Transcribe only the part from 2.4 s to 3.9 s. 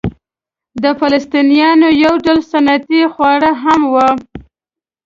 سنتي خواړه هم